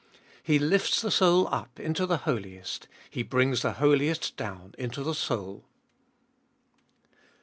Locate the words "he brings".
3.11-3.61